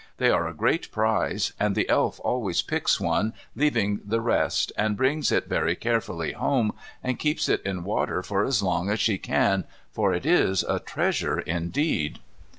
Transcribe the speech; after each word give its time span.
They 0.17 0.31
are 0.31 0.47
a 0.47 0.53
great 0.55 0.89
prize 0.91 1.53
and 1.59 1.75
the 1.75 1.87
Elf 1.87 2.19
always 2.23 2.63
picks 2.63 2.99
one, 2.99 3.33
leaving 3.55 3.99
the 4.03 4.19
rest, 4.19 4.71
and 4.75 4.97
brings 4.97 5.31
it 5.31 5.45
very 5.47 5.75
carefully 5.75 6.31
home 6.31 6.71
and 7.03 7.19
keeps 7.19 7.47
it 7.47 7.61
in 7.61 7.83
water 7.83 8.23
for 8.23 8.43
as 8.43 8.63
long 8.63 8.89
as 8.89 8.99
she 8.99 9.19
can 9.19 9.63
for 9.91 10.11
it 10.11 10.25
is 10.25 10.63
a 10.63 10.79
treasure 10.79 11.39
indeed. 11.39 12.17